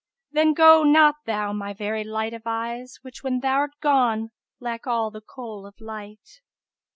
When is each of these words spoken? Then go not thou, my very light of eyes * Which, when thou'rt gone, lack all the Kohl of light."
Then 0.31 0.55
go 0.55 0.81
not 0.81 1.17
thou, 1.27 1.53
my 1.53 1.73
very 1.73 2.03
light 2.03 2.33
of 2.33 2.47
eyes 2.47 2.97
* 2.99 3.03
Which, 3.03 3.21
when 3.23 3.39
thou'rt 3.41 3.79
gone, 3.81 4.31
lack 4.59 4.87
all 4.87 5.11
the 5.11 5.21
Kohl 5.21 5.63
of 5.67 5.79
light." 5.79 6.41